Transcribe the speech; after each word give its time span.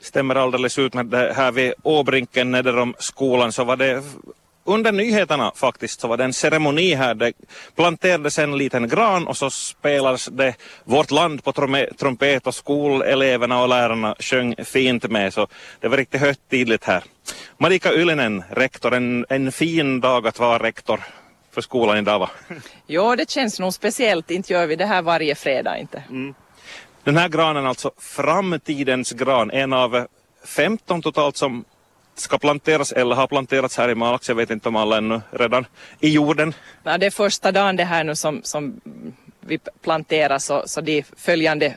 stämmer 0.00 0.34
alldeles 0.34 0.78
ut 0.78 0.94
med 0.94 1.06
det 1.06 1.32
här 1.36 1.52
vid 1.52 1.72
Åbrinken 1.82 2.50
nedre 2.50 2.80
om 2.80 2.94
skolan 2.98 3.52
så 3.52 3.64
var 3.64 3.76
det 3.76 4.02
under 4.68 4.92
nyheterna 4.92 5.52
faktiskt 5.54 6.00
så 6.00 6.08
var 6.08 6.16
det 6.16 6.24
en 6.24 6.32
ceremoni 6.32 6.94
här. 6.94 7.14
Det 7.14 7.32
planterades 7.76 8.38
en 8.38 8.58
liten 8.58 8.88
gran 8.88 9.26
och 9.26 9.36
så 9.36 9.50
spelades 9.50 10.26
det 10.26 10.54
Vårt 10.84 11.10
land 11.10 11.44
på 11.44 11.52
trumpet 11.98 12.46
och 12.46 12.54
skoleleverna 12.54 13.62
och 13.62 13.68
lärarna 13.68 14.16
sjöng 14.18 14.54
fint 14.64 15.10
med 15.10 15.34
så 15.34 15.46
det 15.80 15.88
var 15.88 15.96
riktigt 15.96 16.20
högtidligt 16.20 16.84
här. 16.84 17.02
Marika 17.58 17.94
Ylinen, 17.94 18.44
rektor, 18.50 18.94
en, 18.94 19.26
en 19.28 19.52
fin 19.52 20.00
dag 20.00 20.26
att 20.26 20.38
vara 20.38 20.62
rektor 20.62 21.00
för 21.52 21.60
skolan 21.60 21.98
idag 21.98 22.18
va? 22.18 22.30
Ja 22.86 23.16
det 23.16 23.30
känns 23.30 23.60
nog 23.60 23.74
speciellt, 23.74 24.30
inte 24.30 24.52
gör 24.52 24.66
vi 24.66 24.76
det 24.76 24.86
här 24.86 25.02
varje 25.02 25.34
fredag 25.34 25.78
inte. 25.78 26.02
Mm. 26.10 26.34
Den 27.04 27.16
här 27.16 27.28
granen 27.28 27.66
alltså 27.66 27.90
framtidens 27.98 29.12
gran, 29.12 29.50
en 29.50 29.72
av 29.72 30.06
15 30.44 31.02
totalt 31.02 31.36
som 31.36 31.64
ska 32.14 32.38
planteras 32.38 32.92
eller 32.92 33.14
har 33.14 33.26
planterats 33.26 33.76
här 33.76 33.88
i 33.88 33.94
Malax. 33.94 34.28
Jag 34.28 34.36
vet 34.36 34.50
inte 34.50 34.68
om 34.68 34.76
alla 34.76 34.98
ännu 34.98 35.20
redan 35.30 35.66
i 36.00 36.08
jorden. 36.08 36.54
Ja, 36.82 36.98
det 36.98 37.06
är 37.06 37.10
första 37.10 37.52
dagen 37.52 37.76
det 37.76 37.84
här 37.84 38.04
nu 38.04 38.14
som, 38.14 38.40
som 38.42 38.80
vi 39.40 39.58
planterar 39.82 40.38
så, 40.38 40.62
så 40.66 40.80
de 40.80 41.04
följande 41.16 41.76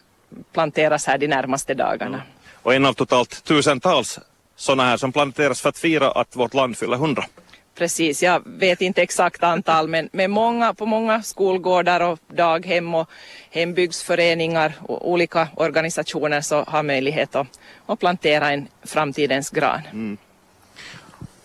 planteras 0.53 1.07
här 1.07 1.17
de 1.17 1.27
närmaste 1.27 1.73
dagarna. 1.73 2.17
Mm. 2.17 2.27
Och 2.62 2.73
en 2.73 2.85
av 2.85 2.93
totalt 2.93 3.43
tusentals 3.43 4.20
sådana 4.55 4.84
här 4.84 4.98
som 4.98 5.12
planteras 5.12 5.62
för 5.62 5.70
att 5.70 5.77
fira 5.77 6.12
att 6.12 6.35
vårt 6.35 6.53
land 6.53 6.77
fyller 6.77 6.98
hundra. 6.98 7.26
Precis, 7.75 8.23
jag 8.23 8.41
vet 8.45 8.81
inte 8.81 9.02
exakt 9.02 9.43
antal 9.43 9.88
men, 9.88 10.09
men 10.12 10.31
många, 10.31 10.73
på 10.73 10.85
många 10.85 11.23
skolgårdar 11.23 12.02
och 12.02 12.20
daghem 12.27 12.95
och 12.95 13.09
hembygdsföreningar 13.49 14.73
och 14.81 15.12
olika 15.12 15.48
organisationer 15.55 16.41
så 16.41 16.63
har 16.63 16.84
möjlighet 16.84 17.35
att, 17.35 17.59
att 17.85 17.99
plantera 17.99 18.52
en 18.52 18.67
framtidens 18.84 19.49
gran. 19.49 19.81
Mm. 19.91 20.17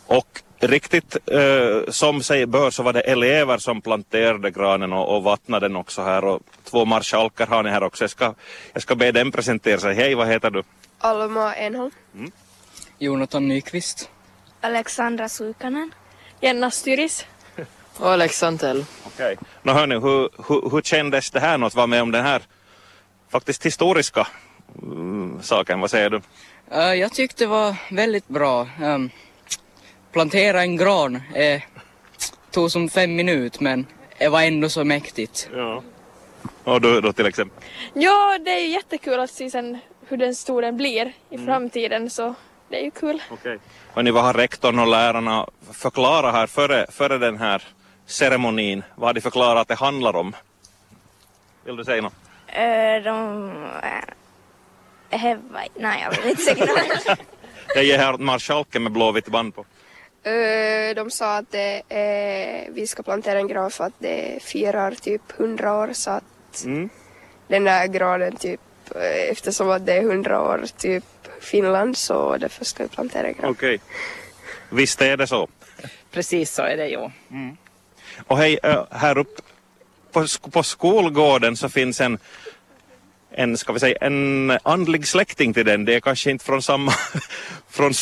Och 0.06 0.42
riktigt 0.60 1.16
eh, 1.26 1.90
som 1.90 2.22
sig 2.22 2.46
bör 2.46 2.70
så 2.70 2.82
var 2.82 2.92
det 2.92 3.00
elever 3.00 3.58
som 3.58 3.80
planterade 3.80 4.50
granen 4.50 4.92
och, 4.92 5.16
och 5.16 5.22
vattnade 5.22 5.68
den 5.68 5.76
också 5.76 6.02
här 6.02 6.24
och 6.24 6.40
två 6.64 6.84
marskalkar 6.84 7.46
har 7.46 7.62
ni 7.62 7.70
här 7.70 7.82
också. 7.82 8.04
Jag 8.04 8.10
ska, 8.10 8.34
jag 8.72 8.82
ska 8.82 8.94
be 8.94 9.12
dem 9.12 9.32
presentera 9.32 9.78
sig. 9.78 9.94
Hej, 9.94 10.14
vad 10.14 10.28
heter 10.28 10.50
du? 10.50 10.62
Alma 10.98 11.54
Enholm. 11.54 11.90
Mm. 12.14 12.30
Jonathan 12.98 13.48
Nyqvist. 13.48 14.10
Alexandra 14.60 15.28
Suikanen. 15.28 15.92
Jenna 16.40 16.70
Styris. 16.70 17.26
och 17.98 18.10
Alex 18.10 18.38
Santell. 18.38 18.84
Okej. 19.06 19.36
Okay. 19.62 19.74
hörni, 19.74 19.94
hur, 19.94 20.28
hur, 20.48 20.70
hur 20.70 20.82
kändes 20.82 21.30
det 21.30 21.40
här 21.40 21.66
att 21.66 21.74
vara 21.74 21.86
med 21.86 22.02
om 22.02 22.12
den 22.12 22.24
här 22.24 22.42
faktiskt 23.28 23.66
historiska 23.66 24.26
mm, 24.82 25.38
saken? 25.42 25.80
Vad 25.80 25.90
säger 25.90 26.10
du? 26.10 26.16
Uh, 26.72 26.94
jag 26.94 27.12
tyckte 27.12 27.44
det 27.44 27.48
var 27.48 27.76
väldigt 27.90 28.28
bra. 28.28 28.68
Um, 28.82 29.10
plantera 30.12 30.60
en 30.60 30.76
gran 30.76 31.22
eh, 31.34 31.62
tog 32.50 32.70
som 32.70 32.88
fem 32.88 33.16
minuter 33.16 33.62
men 33.62 33.86
det 34.18 34.28
var 34.28 34.42
ändå 34.42 34.68
så 34.68 34.84
mäktigt. 34.84 35.48
Ja. 35.54 35.82
Och 36.64 36.80
då, 36.80 37.00
då 37.00 37.12
till 37.12 37.26
exempel? 37.26 37.64
Ja, 37.94 38.38
det 38.38 38.50
är 38.50 38.60
ju 38.60 38.68
jättekul 38.68 39.20
att 39.20 39.30
se 39.30 39.50
sen 39.50 39.78
hur 40.08 40.16
den 40.16 40.34
stor 40.34 40.62
den 40.62 40.76
blir 40.76 41.12
i 41.30 41.34
mm. 41.34 41.46
framtiden 41.46 42.10
så 42.10 42.34
det 42.68 42.76
är 42.76 42.84
ju 42.84 42.90
kul. 42.90 43.22
Okej. 43.30 43.58
Okay. 43.94 44.10
vad 44.10 44.24
har 44.24 44.34
rektorn 44.34 44.78
och 44.78 44.86
lärarna 44.86 45.46
förklarat 45.72 46.34
här 46.34 46.46
före, 46.46 46.86
före 46.90 47.18
den 47.18 47.38
här 47.38 47.62
ceremonin? 48.06 48.82
Vad 48.94 49.08
har 49.08 49.14
de 49.14 49.20
förklarat 49.20 49.60
att 49.60 49.68
det 49.68 49.74
handlar 49.74 50.16
om? 50.16 50.36
Vill 51.64 51.76
du 51.76 51.84
säga 51.84 52.02
något? 52.02 52.12
Uh, 52.48 53.04
de... 53.04 53.50
Uh, 55.10 55.36
nej, 55.74 56.02
jag 56.02 56.10
vill 56.10 56.30
inte 56.30 56.42
säga 56.42 56.64
något. 56.64 57.18
det 57.74 57.82
ger 57.82 57.98
här 57.98 58.18
marskalken 58.18 58.82
med 58.82 58.92
blåvitt 58.92 59.28
band 59.28 59.54
på. 59.54 59.64
De 60.94 61.10
sa 61.10 61.36
att 61.36 61.50
det, 61.50 61.82
eh, 61.88 62.72
vi 62.72 62.86
ska 62.86 63.02
plantera 63.02 63.38
en 63.38 63.48
gran 63.48 63.70
för 63.70 63.84
att 63.84 63.92
det 63.98 64.42
firar 64.42 64.90
typ 64.90 65.32
hundra 65.32 65.74
år 65.74 65.90
så 65.92 66.10
att 66.10 66.64
mm. 66.64 66.88
den 67.48 67.64
där 67.64 67.86
granen 67.86 68.36
typ 68.36 68.60
eftersom 69.30 69.70
att 69.70 69.86
det 69.86 69.92
är 69.92 70.02
hundra 70.02 70.42
år 70.42 70.64
typ 70.76 71.04
Finland 71.40 71.96
så 71.96 72.36
därför 72.36 72.64
ska 72.64 72.82
vi 72.82 72.88
plantera 72.88 73.32
gran. 73.32 73.50
Okej. 73.50 73.74
Okay. 73.74 73.78
Visst 74.70 75.02
är 75.02 75.16
det 75.16 75.26
så? 75.26 75.48
Precis 76.10 76.54
så 76.54 76.62
är 76.62 76.76
det 76.76 76.88
ju. 76.88 77.10
Mm. 77.30 77.56
Och 78.26 78.38
hej, 78.38 78.58
här 78.90 79.18
uppe 79.18 79.42
på, 80.12 80.26
på 80.50 80.62
skolgården 80.62 81.56
så 81.56 81.68
finns 81.68 82.00
en 82.00 82.18
en, 83.36 83.58
ska 83.58 83.72
vi 83.72 83.80
säga, 83.80 83.98
en 84.00 84.58
andlig 84.62 85.06
släkting 85.06 85.54
till 85.54 85.66
den. 85.66 85.84
Det 85.84 85.94
är 85.94 86.00
kanske 86.00 86.30
inte 86.30 86.44
från 86.44 86.62
samma, 86.62 86.92
från 87.70 87.92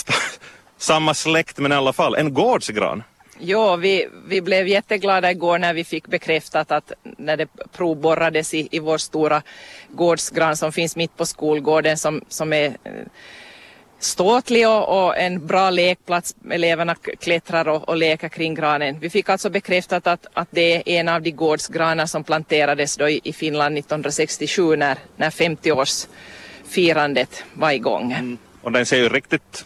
samma 0.79 1.15
släkt 1.15 1.59
men 1.59 1.73
i 1.73 1.75
alla 1.75 1.93
fall, 1.93 2.15
en 2.15 2.35
gårdsgran. 2.35 3.03
Ja, 3.39 3.77
vi, 3.77 4.09
vi 4.27 4.41
blev 4.41 4.69
jätteglada 4.69 5.31
igår 5.31 5.59
när 5.59 5.75
vi 5.75 5.85
fick 5.85 6.07
bekräftat 6.07 6.73
att 6.73 6.93
när 7.03 7.37
det 7.37 7.49
provborrades 7.73 8.55
i, 8.55 8.69
i 8.71 8.79
vår 8.79 8.99
stora 8.99 9.43
gårdsgran 9.89 10.57
som 10.57 10.73
finns 10.73 10.97
mitt 10.97 11.17
på 11.17 11.27
skolgården 11.27 11.97
som, 11.97 12.21
som 12.29 12.53
är 12.53 12.67
eh, 12.67 12.93
ståtlig 13.99 14.69
och, 14.69 15.07
och, 15.07 15.19
en 15.19 15.47
bra 15.47 15.71
lekplats. 15.71 16.37
Eleverna 16.51 16.95
klättrar 17.21 17.69
och, 17.69 17.89
och 17.89 17.97
leker 17.97 18.29
kring 18.29 18.55
granen. 18.55 18.99
Vi 19.01 19.11
fick 19.11 19.29
alltså 19.29 19.51
bekräftat 19.51 20.07
att, 20.07 20.27
att 20.33 20.49
det 20.51 20.77
är 20.77 20.89
en 20.89 21.09
av 21.09 21.23
de 21.23 21.31
gårdsgranar 21.31 22.07
som 22.07 22.25
planterades 22.25 22.97
då 22.97 23.09
i, 23.09 23.21
i 23.25 23.33
Finland 23.33 23.79
1967 23.79 24.77
när, 24.77 24.99
när 25.17 25.31
50-årsfirandet 25.31 27.43
var 27.53 27.71
igång. 27.71 28.13
Mm. 28.13 28.39
Och 28.63 28.73
den 28.73 28.87
ser 28.87 28.97
ju 28.97 29.09
riktigt 29.09 29.65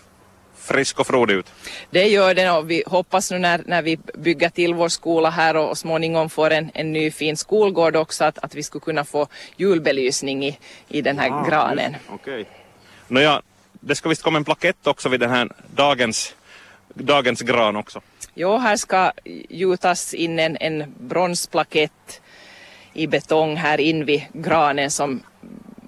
frisk 0.69 1.01
och 1.01 1.07
frodig 1.07 1.35
ut. 1.35 1.47
Det 1.91 2.09
gör 2.09 2.35
den 2.35 2.57
och 2.57 2.71
vi 2.71 2.83
hoppas 2.87 3.31
nu 3.31 3.39
när, 3.39 3.63
när 3.67 3.83
vi 3.83 3.97
bygger 4.15 4.49
till 4.49 4.75
vår 4.75 4.89
skola 4.89 5.31
här 5.31 5.57
och, 5.57 5.71
och 5.71 5.79
småningom 5.79 6.31
får 6.31 6.51
en, 6.51 6.71
en 6.75 6.93
ny 6.93 7.11
fin 7.11 7.37
skolgård 7.37 7.97
också 7.97 8.25
att, 8.25 8.39
att 8.39 8.55
vi 8.55 8.63
skulle 8.63 8.81
kunna 8.81 9.05
få 9.05 9.27
julbelysning 9.57 10.45
i, 10.45 10.59
i 10.89 11.03
den 11.03 11.19
här 11.19 11.31
ah, 11.31 11.45
granen. 11.49 11.97
Okej. 12.09 12.41
Okay. 12.41 12.45
Nåja, 13.09 13.43
det 13.73 13.95
ska 13.95 14.09
visst 14.09 14.23
komma 14.23 14.39
en 14.39 14.45
plakett 14.45 14.87
också 14.87 15.09
vid 15.09 15.21
den 15.21 15.31
här 15.31 15.49
dagens, 15.75 16.35
dagens 16.95 17.41
gran 17.41 17.77
också. 17.77 18.01
Jo, 18.35 18.57
här 18.57 18.77
ska 18.77 19.13
gjutas 19.49 20.15
in 20.15 20.39
en, 20.39 20.57
en 20.61 20.95
bronsplakett 20.99 22.21
i 22.93 23.07
betong 23.07 23.57
här 23.57 23.81
in 23.81 24.05
vid 24.05 24.23
granen 24.33 24.91
som, 24.91 25.23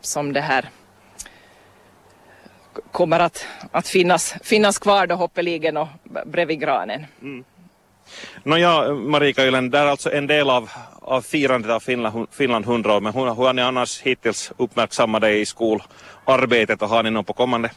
som 0.01 0.33
det 0.33 0.41
här 0.41 0.71
kommer 2.93 3.21
att, 3.21 3.47
att 3.73 3.89
finnas, 3.89 4.35
finnas 4.43 4.79
kvar 4.79 5.07
då 5.07 5.15
hoppeligen 5.15 5.77
och 5.77 5.89
bredvid 6.27 6.61
granen. 6.61 7.07
Mm. 7.23 7.45
Nåja, 8.43 8.95
Marika 8.95 9.47
Ylen, 9.47 9.71
det 9.71 9.79
är 9.79 9.87
alltså 9.87 10.13
en 10.13 10.27
del 10.27 10.51
av, 10.51 10.71
av 11.03 11.23
firandet 11.23 11.71
av 11.71 11.81
Finland, 11.81 12.27
Finland 12.31 12.65
100 12.65 12.97
år, 12.97 13.01
men 13.01 13.13
hur, 13.13 13.25
hur 13.25 13.45
har 13.45 13.53
ni 13.53 13.63
annars 13.63 14.01
hittills 14.01 14.53
uppmärksammat 14.57 15.21
det 15.23 15.39
i 15.39 15.47
skolarbetet 15.47 16.83
och 16.83 16.89
har 16.89 17.03
ni 17.03 17.11
något 17.11 17.27
på 17.27 17.33
kommande? 17.33 17.71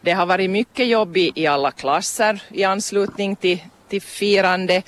Det 0.00 0.12
har 0.12 0.26
varit 0.26 0.50
mycket 0.50 0.86
jobb 0.86 1.16
i, 1.16 1.32
i 1.34 1.46
alla 1.46 1.70
klasser 1.70 2.42
i 2.48 2.64
anslutning 2.64 3.36
till, 3.36 3.58
till 3.88 4.02
firande. 4.02 4.82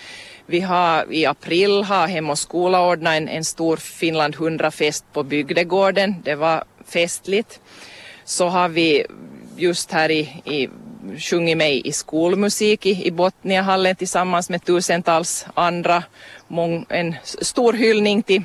Vi 0.47 0.61
har 0.61 1.13
i 1.13 1.27
april 1.27 1.83
har 1.83 2.07
Hem 2.07 2.31
och 2.31 2.39
skola 2.39 2.87
ordnat 2.87 3.15
en, 3.15 3.29
en 3.29 3.45
stor 3.45 3.77
Finland 3.77 4.35
100-fest 4.35 5.05
på 5.13 5.23
bygdegården. 5.23 6.15
Det 6.25 6.35
var 6.35 6.65
festligt. 6.87 7.61
Så 8.31 8.49
har 8.49 8.69
vi 8.69 9.07
just 9.57 9.93
här 9.93 10.11
i, 10.11 10.21
i 10.45 10.69
sjungit 11.19 11.57
med 11.57 11.75
i 11.75 11.93
skolmusik 11.93 12.87
i, 12.87 13.07
i 13.07 13.11
Botniahallen 13.11 13.97
tillsammans 13.97 14.51
med 14.51 14.65
tusentals 14.65 15.47
andra. 15.55 16.03
Mång, 16.49 16.87
en 16.89 17.15
stor 17.25 17.73
hyllning 17.73 18.23
till, 18.23 18.43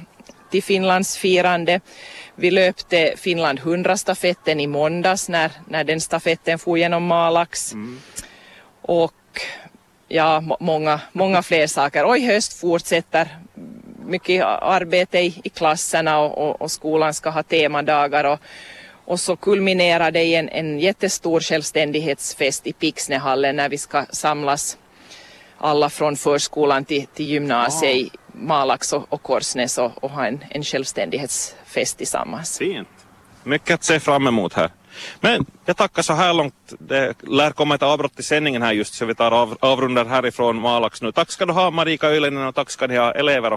till 0.52 0.64
Finlands 0.64 1.18
firande. 1.18 1.80
Vi 2.36 2.52
löpte 2.52 3.14
Finland 3.18 3.60
100-stafetten 3.60 4.60
i 4.60 4.68
måndags 4.68 5.30
när, 5.30 5.52
när 5.68 5.84
den 5.84 6.02
stafetten 6.02 6.60
for 6.60 6.78
genom 6.78 7.06
Malax. 7.06 7.74
Mm. 7.74 8.00
Och 8.82 9.42
ja, 10.08 10.58
många, 10.60 11.02
många 11.12 11.44
fler 11.44 11.68
saker. 11.68 12.06
Och 12.06 12.18
i 12.18 12.26
höst 12.26 12.60
fortsätter 12.60 13.38
mycket 14.06 14.44
arbete 14.46 15.20
i, 15.20 15.42
i 15.44 15.50
klasserna 15.50 16.20
och, 16.20 16.50
och, 16.50 16.62
och 16.62 16.72
skolan 16.72 17.14
ska 17.14 17.30
ha 17.30 17.44
temadagar. 17.44 18.24
Och, 18.24 18.40
och 19.06 19.20
så 19.20 19.36
kulminerar 19.36 20.12
det 20.12 20.24
i 20.24 20.36
en, 20.36 20.50
en 20.50 20.80
jättestor 20.80 21.40
självständighetsfest 21.40 22.68
i 22.68 22.74
Pixnehallen 22.74 23.56
när 23.56 23.70
vi 23.70 23.78
ska 23.78 24.06
samlas 24.10 24.78
alla 25.58 25.90
från 25.90 26.16
förskolan 26.16 26.86
till, 26.86 27.06
till 27.08 27.26
gymnasiet 27.26 27.92
ah. 27.92 27.96
i 27.96 28.12
Malax 28.34 28.94
och, 28.94 29.06
och 29.10 29.24
Korsnäs 29.24 29.78
och, 29.78 30.04
och, 30.04 30.12
ha 30.12 30.26
en, 30.26 30.44
en 30.50 30.64
självständighetsfest 30.64 31.98
tillsammans. 31.98 32.58
Fint. 32.58 32.88
Mycket 33.44 33.74
att 33.74 33.84
se 33.84 34.00
fram 34.00 34.28
emot 34.28 34.54
här. 34.54 34.70
Men 35.20 35.46
jag 35.66 35.78
tackar 35.78 36.02
så 36.02 36.14
här 36.14 36.34
långt. 36.34 36.74
Det 36.80 37.14
lär 37.22 37.52
komma 37.52 37.76
ett 37.76 37.84
avbrott 37.84 38.20
i 38.20 38.24
sändningen 38.24 38.62
här 38.62 38.74
just 38.74 38.94
så 38.94 39.06
vi 39.06 39.16
tar 39.16 39.32
av, 39.32 39.58
avrundar 39.60 40.06
härifrån 40.06 40.62
Malax 40.62 41.02
nu. 41.02 41.12
Tack 41.12 41.32
ska 41.32 41.46
du 41.46 41.54
ha 41.54 41.72
Marika 41.72 42.16
Ylinen 42.16 42.48
och 42.48 42.56
tack 42.56 42.70
ska 42.70 42.88
ni 42.88 42.98
ha 42.98 43.12
elever 43.12 43.48
och 43.48 43.54